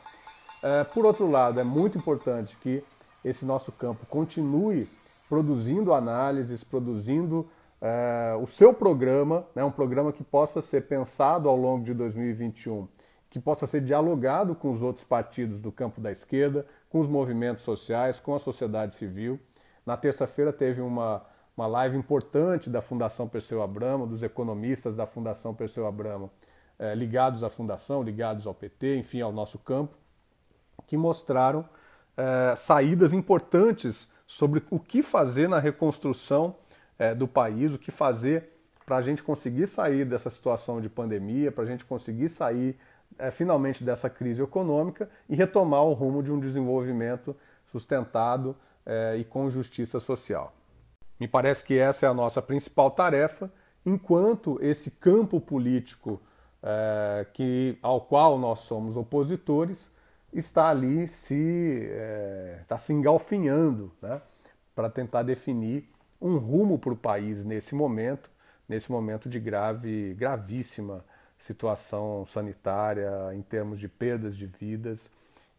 É, 0.66 0.82
por 0.82 1.06
outro 1.06 1.30
lado, 1.30 1.60
é 1.60 1.62
muito 1.62 1.96
importante 1.96 2.56
que 2.60 2.82
esse 3.24 3.44
nosso 3.44 3.70
campo 3.70 4.04
continue 4.06 4.88
produzindo 5.28 5.94
análises, 5.94 6.64
produzindo 6.64 7.48
é, 7.80 8.36
o 8.42 8.48
seu 8.48 8.74
programa, 8.74 9.46
né, 9.54 9.62
um 9.62 9.70
programa 9.70 10.12
que 10.12 10.24
possa 10.24 10.60
ser 10.60 10.88
pensado 10.88 11.48
ao 11.48 11.56
longo 11.56 11.84
de 11.84 11.94
2021, 11.94 12.88
que 13.30 13.38
possa 13.38 13.64
ser 13.64 13.80
dialogado 13.80 14.56
com 14.56 14.68
os 14.68 14.82
outros 14.82 15.04
partidos 15.04 15.60
do 15.60 15.70
campo 15.70 16.00
da 16.00 16.10
esquerda, 16.10 16.66
com 16.90 16.98
os 16.98 17.06
movimentos 17.06 17.62
sociais, 17.62 18.18
com 18.18 18.34
a 18.34 18.38
sociedade 18.40 18.96
civil. 18.96 19.38
Na 19.86 19.96
terça-feira 19.96 20.52
teve 20.52 20.80
uma 20.80 21.24
uma 21.56 21.66
live 21.66 21.96
importante 21.96 22.68
da 22.68 22.82
Fundação 22.82 23.26
Perseu 23.26 23.62
Abramo, 23.62 24.06
dos 24.06 24.22
economistas 24.22 24.94
da 24.94 25.06
Fundação 25.06 25.54
Perseu 25.54 25.86
Abramo, 25.86 26.30
eh, 26.78 26.94
ligados 26.94 27.42
à 27.42 27.48
Fundação, 27.48 28.02
ligados 28.02 28.46
ao 28.46 28.52
PT, 28.52 28.98
enfim, 28.98 29.22
ao 29.22 29.32
nosso 29.32 29.58
campo, 29.58 29.96
que 30.86 30.96
mostraram 30.96 31.64
eh, 32.16 32.54
saídas 32.56 33.12
importantes 33.12 34.08
sobre 34.26 34.62
o 34.70 34.78
que 34.78 35.02
fazer 35.02 35.48
na 35.48 35.58
reconstrução 35.58 36.56
eh, 36.98 37.14
do 37.14 37.28
país, 37.28 37.72
o 37.72 37.78
que 37.78 37.90
fazer 37.90 38.52
para 38.84 38.96
a 38.96 39.02
gente 39.02 39.22
conseguir 39.22 39.66
sair 39.66 40.04
dessa 40.04 40.30
situação 40.30 40.80
de 40.80 40.88
pandemia, 40.88 41.50
para 41.50 41.64
a 41.64 41.66
gente 41.66 41.84
conseguir 41.84 42.28
sair 42.28 42.76
finalmente 43.32 43.82
dessa 43.82 44.10
crise 44.10 44.42
econômica 44.42 45.08
e 45.28 45.34
retomar 45.34 45.82
o 45.82 45.92
rumo 45.92 46.22
de 46.22 46.30
um 46.30 46.38
desenvolvimento 46.38 47.34
sustentado 47.64 48.54
e 49.18 49.24
com 49.24 49.48
justiça 49.48 49.98
social. 49.98 50.52
Me 51.18 51.26
parece 51.26 51.64
que 51.64 51.78
essa 51.78 52.06
é 52.06 52.08
a 52.08 52.14
nossa 52.14 52.42
principal 52.42 52.90
tarefa, 52.90 53.50
enquanto 53.84 54.58
esse 54.60 54.90
campo 54.90 55.40
político 55.40 56.20
é, 56.62 57.26
que, 57.32 57.78
ao 57.80 58.00
qual 58.00 58.38
nós 58.38 58.60
somos 58.60 58.96
opositores 58.96 59.90
está 60.32 60.68
ali 60.68 61.06
se, 61.08 61.88
é, 61.90 62.58
está 62.62 62.76
se 62.78 62.92
engalfinhando 62.92 63.92
né, 64.02 64.20
para 64.74 64.90
tentar 64.90 65.22
definir 65.22 65.88
um 66.20 66.36
rumo 66.36 66.78
para 66.78 66.92
o 66.92 66.96
país 66.96 67.44
nesse 67.44 67.74
momento, 67.74 68.30
nesse 68.68 68.90
momento 68.90 69.28
de 69.28 69.38
grave, 69.38 70.14
gravíssima 70.14 71.04
situação 71.38 72.24
sanitária 72.26 73.10
em 73.34 73.42
termos 73.42 73.78
de 73.78 73.88
perdas 73.88 74.36
de 74.36 74.46
vidas 74.46 75.10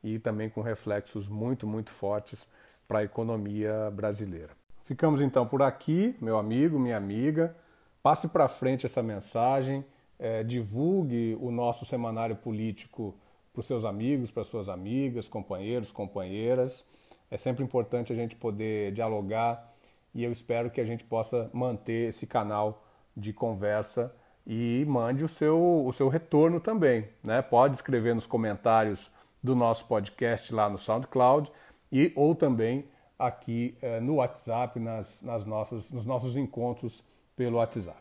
e 0.04 0.20
também 0.20 0.50
com 0.50 0.62
reflexos 0.62 1.28
muito, 1.28 1.66
muito 1.66 1.92
fortes 1.92 2.46
para 2.88 3.00
a 3.00 3.04
economia 3.04 3.92
brasileira. 3.92 4.50
Ficamos 4.82 5.22
então 5.22 5.46
por 5.46 5.62
aqui, 5.62 6.16
meu 6.22 6.38
amigo, 6.38 6.80
minha 6.80 6.98
amiga. 6.98 7.56
Passe 8.02 8.28
para 8.28 8.48
frente 8.48 8.86
essa 8.86 9.04
mensagem, 9.04 9.84
é, 10.18 10.44
divulgue 10.44 11.38
o 11.42 11.52
nosso 11.52 11.86
semanário 11.86 12.36
político 12.38 13.14
para 13.58 13.62
os 13.62 13.66
seus 13.66 13.86
amigos, 13.86 14.30
para 14.30 14.44
suas 14.44 14.70
amigas, 14.70 15.28
companheiros, 15.28 15.92
companheiras. 15.92 16.86
É 17.32 17.38
sempre 17.38 17.64
importante 17.64 18.14
a 18.14 18.16
gente 18.16 18.36
poder 18.36 18.92
dialogar 18.92 19.74
e 20.14 20.24
eu 20.24 20.32
espero 20.32 20.70
que 20.70 20.80
a 20.80 20.86
gente 20.86 21.04
possa 21.04 21.50
manter 21.52 22.10
esse 22.10 22.28
canal 22.28 22.86
de 23.16 23.34
conversa 23.34 24.14
e 24.46 24.86
mande 24.88 25.24
o 25.24 25.28
seu, 25.28 25.84
o 25.84 25.92
seu 25.92 26.08
retorno 26.08 26.60
também. 26.60 27.10
Né? 27.24 27.42
Pode 27.42 27.76
escrever 27.76 28.14
nos 28.14 28.28
comentários 28.28 29.10
do 29.42 29.56
nosso 29.56 29.88
podcast 29.88 30.54
lá 30.54 30.70
no 30.70 30.78
SoundCloud 30.78 31.52
e 31.92 32.14
ou 32.16 32.36
também 32.36 32.86
aqui 33.18 33.76
eh, 33.82 34.00
no 34.00 34.18
WhatsApp, 34.18 34.80
nas, 34.80 35.24
nas 35.24 35.48
nossas, 35.48 35.90
nos 35.90 36.06
nossos 36.06 36.38
encontros 36.38 37.04
pelo 37.36 37.58
WhatsApp. 37.58 37.98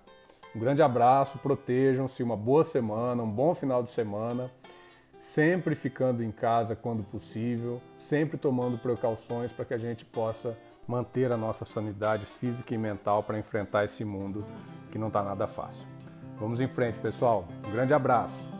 Um 0.54 0.60
grande 0.60 0.82
abraço, 0.82 1.38
protejam-se, 1.38 2.22
uma 2.22 2.36
boa 2.36 2.62
semana, 2.62 3.22
um 3.22 3.30
bom 3.30 3.54
final 3.54 3.82
de 3.82 3.90
semana, 3.90 4.50
sempre 5.34 5.74
ficando 5.74 6.22
em 6.22 6.30
casa 6.30 6.76
quando 6.76 7.02
possível, 7.02 7.82
sempre 7.98 8.38
tomando 8.38 8.78
precauções 8.78 9.50
para 9.52 9.64
que 9.64 9.74
a 9.74 9.78
gente 9.78 10.04
possa 10.04 10.56
manter 10.86 11.32
a 11.32 11.36
nossa 11.36 11.64
sanidade 11.64 12.24
física 12.24 12.72
e 12.74 12.78
mental 12.78 13.22
para 13.22 13.38
enfrentar 13.38 13.84
esse 13.84 14.04
mundo 14.04 14.46
que 14.90 14.98
não 14.98 15.08
está 15.08 15.22
nada 15.22 15.46
fácil. 15.46 15.88
Vamos 16.38 16.60
em 16.60 16.68
frente, 16.68 17.00
pessoal. 17.00 17.46
Um 17.66 17.72
grande 17.72 17.92
abraço. 17.92 18.55